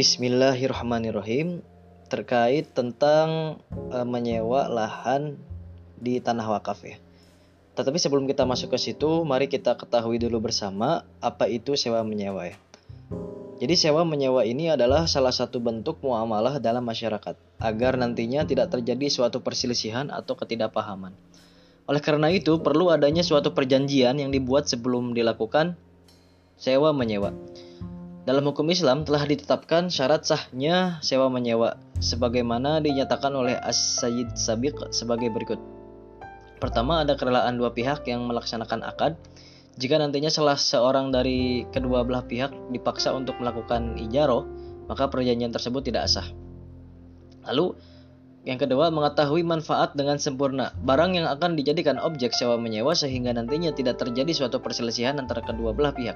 Bismillahirrahmanirrahim 0.00 1.60
terkait 2.08 2.72
tentang 2.72 3.60
uh, 3.92 4.06
menyewa 4.08 4.64
lahan 4.64 5.36
di 6.00 6.16
tanah 6.16 6.56
wakaf 6.56 6.88
ya. 6.88 6.96
Tetapi 7.76 8.00
sebelum 8.00 8.24
kita 8.24 8.48
masuk 8.48 8.72
ke 8.72 8.80
situ, 8.80 9.28
mari 9.28 9.52
kita 9.52 9.76
ketahui 9.76 10.16
dulu 10.16 10.48
bersama 10.48 11.04
apa 11.20 11.52
itu 11.52 11.76
sewa 11.76 12.00
menyewa 12.00 12.48
ya. 12.48 12.56
Jadi 13.60 13.76
sewa 13.76 14.00
menyewa 14.08 14.40
ini 14.48 14.72
adalah 14.72 15.04
salah 15.04 15.36
satu 15.36 15.60
bentuk 15.60 16.00
muamalah 16.00 16.56
dalam 16.64 16.80
masyarakat 16.88 17.36
agar 17.60 18.00
nantinya 18.00 18.48
tidak 18.48 18.72
terjadi 18.72 19.04
suatu 19.12 19.44
perselisihan 19.44 20.08
atau 20.08 20.32
ketidakpahaman. 20.32 21.12
Oleh 21.84 22.00
karena 22.00 22.32
itu, 22.32 22.56
perlu 22.64 22.88
adanya 22.88 23.20
suatu 23.20 23.52
perjanjian 23.52 24.16
yang 24.16 24.32
dibuat 24.32 24.64
sebelum 24.64 25.12
dilakukan 25.12 25.76
sewa 26.56 26.88
menyewa. 26.96 27.36
Dalam 28.30 28.46
hukum 28.46 28.70
Islam 28.70 29.02
telah 29.02 29.26
ditetapkan 29.26 29.90
syarat 29.90 30.22
sahnya 30.22 31.02
sewa 31.02 31.26
menyewa 31.26 31.74
sebagaimana 31.98 32.78
dinyatakan 32.78 33.34
oleh 33.34 33.58
As-Sayyid 33.58 34.38
Sabiq 34.38 34.94
sebagai 34.94 35.34
berikut. 35.34 35.58
Pertama 36.62 37.02
ada 37.02 37.18
kerelaan 37.18 37.58
dua 37.58 37.74
pihak 37.74 38.06
yang 38.06 38.30
melaksanakan 38.30 38.86
akad. 38.86 39.18
Jika 39.82 39.98
nantinya 39.98 40.30
salah 40.30 40.54
seorang 40.54 41.10
dari 41.10 41.66
kedua 41.74 42.06
belah 42.06 42.22
pihak 42.22 42.54
dipaksa 42.70 43.10
untuk 43.10 43.34
melakukan 43.42 43.98
ijaro, 43.98 44.46
maka 44.86 45.10
perjanjian 45.10 45.50
tersebut 45.50 45.90
tidak 45.90 46.06
sah. 46.06 46.30
Lalu 47.50 47.74
yang 48.46 48.62
kedua, 48.62 48.94
mengetahui 48.94 49.42
manfaat 49.42 49.98
dengan 49.98 50.22
sempurna. 50.22 50.70
Barang 50.86 51.18
yang 51.18 51.26
akan 51.26 51.58
dijadikan 51.58 51.98
objek 51.98 52.30
sewa 52.30 52.54
menyewa 52.62 52.94
sehingga 52.94 53.34
nantinya 53.34 53.74
tidak 53.74 53.98
terjadi 53.98 54.30
suatu 54.30 54.62
perselisihan 54.62 55.18
antara 55.18 55.42
kedua 55.42 55.74
belah 55.74 55.90
pihak 55.90 56.14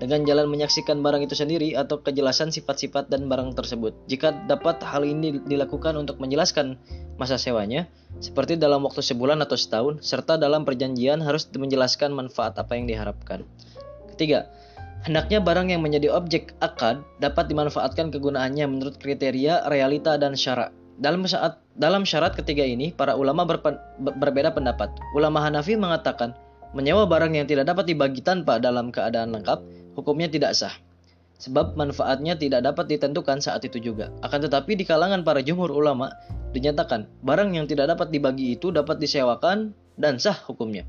dengan 0.00 0.24
jalan 0.24 0.48
menyaksikan 0.48 1.04
barang 1.04 1.28
itu 1.28 1.36
sendiri 1.36 1.76
atau 1.76 2.00
kejelasan 2.00 2.48
sifat-sifat 2.48 3.12
dan 3.12 3.28
barang 3.28 3.52
tersebut. 3.52 3.92
Jika 4.08 4.48
dapat 4.48 4.80
hal 4.80 5.04
ini 5.04 5.44
dilakukan 5.44 5.92
untuk 6.00 6.16
menjelaskan 6.16 6.80
masa 7.20 7.36
sewanya, 7.36 7.84
seperti 8.16 8.56
dalam 8.56 8.80
waktu 8.80 9.04
sebulan 9.04 9.44
atau 9.44 9.60
setahun, 9.60 10.00
serta 10.00 10.40
dalam 10.40 10.64
perjanjian 10.64 11.20
harus 11.20 11.44
menjelaskan 11.52 12.16
manfaat 12.16 12.56
apa 12.56 12.72
yang 12.80 12.88
diharapkan. 12.88 13.44
Ketiga, 14.16 14.48
hendaknya 15.04 15.44
barang 15.44 15.68
yang 15.68 15.84
menjadi 15.84 16.16
objek 16.16 16.56
akad 16.64 17.04
dapat 17.20 17.52
dimanfaatkan 17.52 18.08
kegunaannya 18.08 18.64
menurut 18.72 18.96
kriteria, 18.96 19.68
realita, 19.68 20.16
dan 20.16 20.32
syarat. 20.32 20.72
Dalam 20.96 21.28
saat 21.28 21.60
dalam 21.76 22.08
syarat 22.08 22.36
ketiga 22.36 22.64
ini, 22.64 22.92
para 22.92 23.16
ulama 23.16 23.44
berpen, 23.44 23.76
berbeda 24.00 24.52
pendapat. 24.52 24.92
Ulama 25.16 25.40
Hanafi 25.44 25.76
mengatakan, 25.76 26.36
menyewa 26.76 27.08
barang 27.08 27.34
yang 27.34 27.46
tidak 27.48 27.66
dapat 27.72 27.88
dibagi 27.88 28.20
tanpa 28.22 28.62
dalam 28.62 28.94
keadaan 28.94 29.34
lengkap 29.34 29.58
hukumnya 30.00 30.32
tidak 30.32 30.56
sah. 30.56 30.72
Sebab 31.40 31.76
manfaatnya 31.76 32.36
tidak 32.36 32.64
dapat 32.64 32.88
ditentukan 32.88 33.40
saat 33.40 33.64
itu 33.64 33.80
juga. 33.80 34.12
Akan 34.20 34.44
tetapi 34.44 34.76
di 34.76 34.84
kalangan 34.84 35.24
para 35.24 35.40
jumhur 35.40 35.72
ulama 35.72 36.12
dinyatakan 36.52 37.08
barang 37.24 37.56
yang 37.56 37.64
tidak 37.64 37.92
dapat 37.96 38.12
dibagi 38.12 38.60
itu 38.60 38.68
dapat 38.68 39.00
disewakan 39.00 39.72
dan 39.96 40.20
sah 40.20 40.36
hukumnya. 40.44 40.84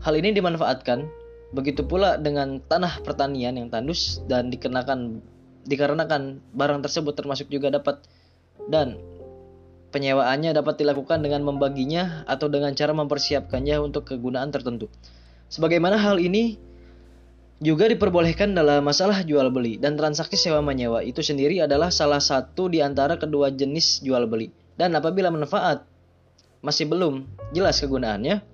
Hal 0.00 0.16
ini 0.16 0.32
dimanfaatkan 0.32 1.04
begitu 1.52 1.84
pula 1.84 2.16
dengan 2.16 2.60
tanah 2.64 3.04
pertanian 3.04 3.56
yang 3.56 3.68
tandus 3.68 4.20
dan 4.28 4.48
dikenakan 4.48 5.20
dikarenakan 5.66 6.40
barang 6.54 6.80
tersebut 6.86 7.12
termasuk 7.18 7.50
juga 7.50 7.74
dapat 7.74 8.00
dan 8.70 8.96
penyewaannya 9.90 10.52
dapat 10.54 10.78
dilakukan 10.82 11.22
dengan 11.22 11.42
membaginya 11.42 12.26
atau 12.28 12.46
dengan 12.46 12.74
cara 12.76 12.92
mempersiapkannya 12.92 13.76
untuk 13.82 14.08
kegunaan 14.08 14.52
tertentu. 14.52 14.92
Sebagaimana 15.46 15.96
hal 15.98 16.18
ini 16.18 16.58
juga 17.56 17.88
diperbolehkan 17.88 18.52
dalam 18.52 18.84
masalah 18.84 19.24
jual 19.24 19.48
beli 19.48 19.80
dan 19.80 19.96
transaksi 19.96 20.36
sewa 20.36 20.60
menyewa 20.60 21.00
itu 21.00 21.24
sendiri 21.24 21.64
adalah 21.64 21.88
salah 21.88 22.20
satu 22.20 22.68
di 22.68 22.84
antara 22.84 23.16
kedua 23.16 23.48
jenis 23.48 24.04
jual 24.04 24.28
beli. 24.28 24.52
Dan 24.76 24.92
apabila 24.92 25.32
manfaat 25.32 25.88
masih 26.60 26.84
belum 26.84 27.24
jelas 27.56 27.80
kegunaannya, 27.80 28.44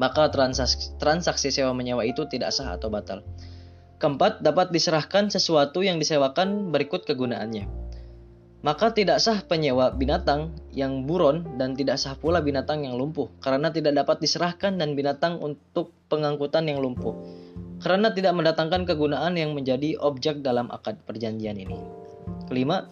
maka 0.00 0.32
transaksi, 0.32 0.96
transaksi 0.96 1.52
sewa 1.52 1.76
menyewa 1.76 2.00
itu 2.08 2.24
tidak 2.24 2.48
sah 2.56 2.80
atau 2.80 2.88
batal. 2.88 3.20
Keempat, 4.00 4.40
dapat 4.40 4.72
diserahkan 4.72 5.28
sesuatu 5.28 5.84
yang 5.84 6.00
disewakan 6.00 6.72
berikut 6.72 7.04
kegunaannya. 7.04 7.68
Maka 8.64 8.90
tidak 8.90 9.20
sah 9.20 9.44
penyewa 9.44 9.92
binatang 9.92 10.56
yang 10.72 11.04
buron 11.04 11.60
dan 11.60 11.76
tidak 11.76 12.00
sah 12.00 12.16
pula 12.16 12.40
binatang 12.40 12.88
yang 12.88 12.96
lumpuh 12.96 13.28
karena 13.44 13.68
tidak 13.68 13.94
dapat 14.00 14.18
diserahkan 14.18 14.80
dan 14.80 14.96
binatang 14.96 15.38
untuk 15.38 15.92
pengangkutan 16.08 16.66
yang 16.66 16.82
lumpuh 16.82 17.14
karena 17.78 18.10
tidak 18.14 18.34
mendatangkan 18.34 18.86
kegunaan 18.86 19.38
yang 19.38 19.54
menjadi 19.54 19.98
objek 19.98 20.42
dalam 20.42 20.70
akad 20.70 20.98
perjanjian 21.06 21.58
ini. 21.58 21.78
Kelima, 22.50 22.90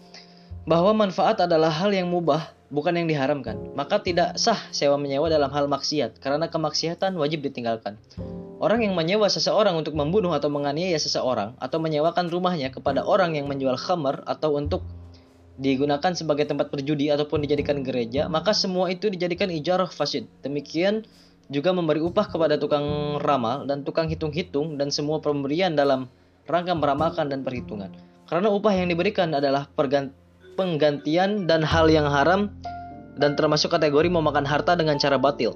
bahwa 0.67 1.07
manfaat 1.07 1.39
adalah 1.39 1.71
hal 1.71 1.95
yang 1.95 2.11
mubah, 2.11 2.51
bukan 2.67 2.99
yang 2.99 3.07
diharamkan. 3.07 3.71
Maka 3.71 4.03
tidak 4.03 4.35
sah 4.35 4.59
sewa 4.75 4.99
menyewa 4.99 5.31
dalam 5.31 5.47
hal 5.51 5.71
maksiat, 5.71 6.19
karena 6.19 6.51
kemaksiatan 6.51 7.15
wajib 7.15 7.39
ditinggalkan. 7.43 7.95
Orang 8.57 8.81
yang 8.83 8.97
menyewa 8.97 9.29
seseorang 9.29 9.77
untuk 9.77 9.93
membunuh 9.95 10.33
atau 10.35 10.51
menganiaya 10.51 10.99
seseorang, 10.99 11.55
atau 11.61 11.79
menyewakan 11.79 12.27
rumahnya 12.27 12.73
kepada 12.73 13.07
orang 13.07 13.39
yang 13.39 13.47
menjual 13.47 13.79
khamar 13.79 14.27
atau 14.27 14.59
untuk 14.59 14.83
digunakan 15.57 16.13
sebagai 16.13 16.45
tempat 16.45 16.69
berjudi 16.69 17.09
ataupun 17.09 17.41
dijadikan 17.41 17.81
gereja, 17.81 18.29
maka 18.29 18.53
semua 18.53 18.93
itu 18.93 19.09
dijadikan 19.09 19.49
ijarah 19.49 19.89
fasid. 19.89 20.29
Demikian 20.45 21.07
juga 21.47 21.71
memberi 21.71 22.03
upah 22.03 22.27
kepada 22.27 22.59
tukang 22.59 23.17
ramal 23.23 23.63
dan 23.63 23.87
tukang 23.87 24.11
hitung-hitung 24.11 24.75
dan 24.75 24.91
semua 24.91 25.23
pemberian 25.23 25.75
dalam 25.75 26.11
rangka 26.43 26.75
meramalkan 26.75 27.31
dan 27.31 27.43
perhitungan. 27.43 27.91
Karena 28.27 28.51
upah 28.51 28.75
yang 28.75 28.91
diberikan 28.91 29.31
adalah 29.31 29.71
penggantian 30.59 31.47
dan 31.47 31.63
hal 31.63 31.87
yang 31.87 32.07
haram 32.11 32.51
dan 33.15 33.39
termasuk 33.39 33.71
kategori 33.71 34.11
memakan 34.11 34.43
harta 34.43 34.75
dengan 34.75 34.99
cara 34.99 35.15
batil. 35.15 35.55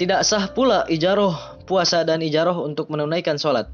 Tidak 0.00 0.20
sah 0.26 0.50
pula 0.50 0.88
ijaroh 0.90 1.36
puasa 1.68 2.02
dan 2.02 2.24
ijaroh 2.24 2.64
untuk 2.64 2.88
menunaikan 2.88 3.36
sholat. 3.36 3.68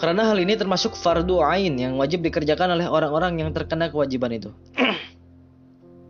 Karena 0.00 0.24
hal 0.32 0.40
ini 0.40 0.56
termasuk 0.56 0.96
fardu 0.96 1.44
ain 1.44 1.76
yang 1.76 2.00
wajib 2.00 2.24
dikerjakan 2.24 2.72
oleh 2.80 2.88
orang-orang 2.88 3.44
yang 3.44 3.50
terkena 3.52 3.92
kewajiban 3.92 4.32
itu. 4.32 4.50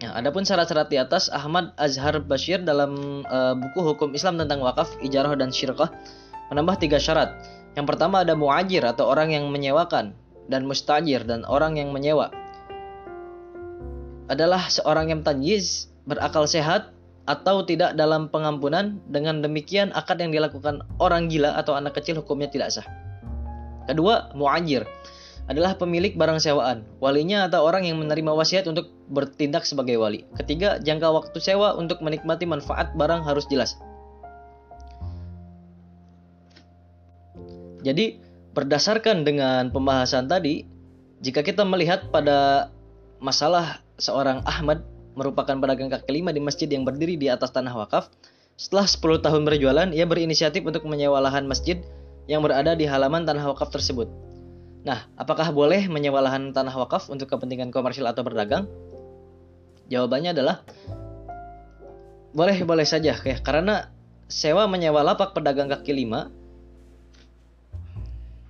Nah, 0.00 0.16
adapun 0.16 0.48
syarat-syarat 0.48 0.88
di 0.88 0.96
atas 0.96 1.28
Ahmad 1.28 1.76
Azhar 1.76 2.16
Bashir 2.24 2.64
dalam 2.64 3.20
uh, 3.28 3.52
buku 3.52 3.84
Hukum 3.84 4.16
Islam 4.16 4.40
tentang 4.40 4.64
wakaf, 4.64 4.96
ijarah 5.04 5.36
dan 5.36 5.52
syirkah 5.52 5.92
menambah 6.48 6.80
tiga 6.80 6.96
syarat. 6.96 7.36
Yang 7.76 7.86
pertama 7.92 8.24
ada 8.24 8.32
muajir 8.32 8.80
atau 8.80 9.12
orang 9.12 9.36
yang 9.36 9.52
menyewakan 9.52 10.16
dan 10.48 10.64
mustajir 10.64 11.28
dan 11.28 11.44
orang 11.44 11.76
yang 11.76 11.92
menyewa. 11.92 12.32
Adalah 14.32 14.72
seorang 14.72 15.12
yang 15.12 15.20
tanjiz, 15.20 15.92
berakal 16.08 16.48
sehat 16.48 16.96
atau 17.28 17.68
tidak 17.68 17.92
dalam 17.92 18.32
pengampunan. 18.32 19.04
Dengan 19.04 19.44
demikian 19.44 19.92
akad 19.92 20.16
yang 20.16 20.32
dilakukan 20.32 20.80
orang 20.96 21.28
gila 21.28 21.60
atau 21.60 21.76
anak 21.76 22.00
kecil 22.00 22.24
hukumnya 22.24 22.48
tidak 22.48 22.72
sah. 22.72 22.88
Kedua, 23.84 24.32
muajir 24.32 24.88
adalah 25.44 25.76
pemilik 25.76 26.14
barang 26.14 26.40
sewaan, 26.40 26.86
walinya 27.02 27.50
atau 27.50 27.66
orang 27.66 27.82
yang 27.82 27.98
menerima 27.98 28.32
wasiat 28.32 28.70
untuk 28.70 28.99
bertindak 29.10 29.66
sebagai 29.66 29.98
wali. 29.98 30.22
Ketiga, 30.38 30.78
jangka 30.78 31.10
waktu 31.10 31.38
sewa 31.42 31.74
untuk 31.74 31.98
menikmati 32.00 32.46
manfaat 32.46 32.94
barang 32.94 33.26
harus 33.26 33.44
jelas. 33.50 33.74
Jadi, 37.82 38.22
berdasarkan 38.54 39.26
dengan 39.26 39.74
pembahasan 39.74 40.30
tadi, 40.30 40.64
jika 41.20 41.42
kita 41.42 41.66
melihat 41.66 42.08
pada 42.14 42.70
masalah 43.20 43.82
seorang 44.00 44.40
Ahmad 44.48 44.86
merupakan 45.18 45.52
pedagang 45.58 45.92
kaki 45.92 46.08
lima 46.22 46.30
di 46.32 46.40
masjid 46.40 46.70
yang 46.70 46.86
berdiri 46.86 47.18
di 47.18 47.28
atas 47.28 47.52
tanah 47.52 47.74
wakaf, 47.74 48.08
setelah 48.60 48.84
10 48.84 49.24
tahun 49.24 49.42
berjualan, 49.48 49.88
ia 49.90 50.04
berinisiatif 50.04 50.62
untuk 50.64 50.84
menyewa 50.84 51.18
lahan 51.20 51.48
masjid 51.48 51.80
yang 52.28 52.44
berada 52.44 52.76
di 52.76 52.84
halaman 52.84 53.24
tanah 53.24 53.48
wakaf 53.52 53.72
tersebut. 53.72 54.06
Nah, 54.84 55.08
apakah 55.16 55.52
boleh 55.52 55.88
menyewa 55.88 56.24
lahan 56.24 56.56
tanah 56.56 56.72
wakaf 56.72 57.08
untuk 57.12 57.28
kepentingan 57.28 57.68
komersil 57.72 58.08
atau 58.08 58.24
berdagang? 58.24 58.68
Jawabannya 59.90 60.30
adalah 60.32 60.62
boleh-boleh 62.30 62.86
saja 62.86 63.18
ya, 63.18 63.36
karena 63.42 63.90
sewa 64.30 64.70
menyewa 64.70 65.02
lapak 65.02 65.34
pedagang 65.34 65.66
kaki 65.66 65.90
lima 65.90 66.30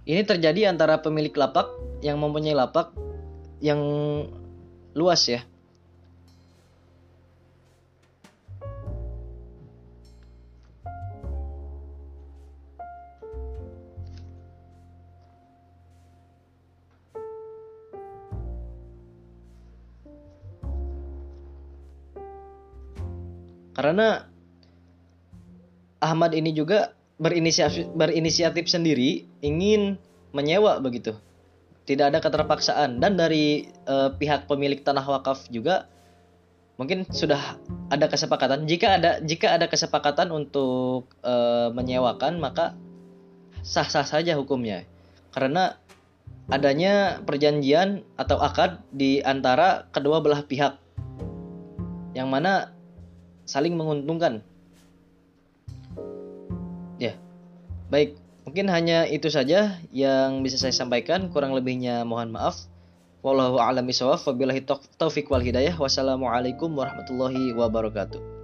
ini 0.05 0.21
terjadi 0.21 0.69
antara 0.69 1.01
pemilik 1.01 1.33
lapak 1.33 1.73
yang 2.05 2.21
mempunyai 2.21 2.53
lapak 2.53 2.93
yang 3.65 3.81
luas 4.93 5.25
ya 5.25 5.41
Karena 23.81 24.29
Ahmad 26.05 26.37
ini 26.37 26.53
juga 26.53 26.93
berinisiatif, 27.17 27.89
berinisiatif 27.97 28.69
sendiri 28.69 29.25
ingin 29.41 29.97
menyewa 30.37 30.77
begitu. 30.85 31.17
Tidak 31.89 32.13
ada 32.13 32.21
keterpaksaan. 32.21 33.01
Dan 33.01 33.17
dari 33.17 33.73
uh, 33.89 34.13
pihak 34.13 34.45
pemilik 34.45 34.85
tanah 34.85 35.01
wakaf 35.01 35.49
juga 35.49 35.89
mungkin 36.77 37.09
sudah 37.09 37.57
ada 37.89 38.05
kesepakatan. 38.05 38.69
Jika 38.69 39.01
ada 39.01 39.17
jika 39.25 39.57
ada 39.57 39.65
kesepakatan 39.65 40.29
untuk 40.29 41.09
uh, 41.25 41.73
menyewakan 41.73 42.37
maka 42.37 42.77
sah-sah 43.65 44.05
saja 44.05 44.37
hukumnya. 44.37 44.85
Karena 45.33 45.81
adanya 46.53 47.25
perjanjian 47.25 48.05
atau 48.21 48.45
akad 48.45 48.85
di 48.93 49.25
antara 49.25 49.89
kedua 49.89 50.21
belah 50.21 50.45
pihak. 50.45 50.77
Yang 52.13 52.29
mana 52.29 52.53
saling 53.45 53.77
menguntungkan 53.77 54.45
ya 57.01 57.17
baik 57.89 58.21
Mungkin 58.51 58.67
hanya 58.67 59.07
itu 59.07 59.31
saja 59.31 59.79
yang 59.95 60.43
bisa 60.43 60.59
saya 60.59 60.75
sampaikan. 60.75 61.31
Kurang 61.31 61.55
lebihnya 61.55 62.03
mohon 62.03 62.33
maaf. 62.33 62.67
Wallahu 63.21 63.61
a'lam 63.61 63.87
bishawab. 63.87 64.19
Wabillahi 64.27 64.67
taufik 64.99 65.29
wal 65.29 65.45
hidayah. 65.45 65.79
Wassalamualaikum 65.79 66.73
warahmatullahi 66.73 67.53
wabarakatuh. 67.55 68.40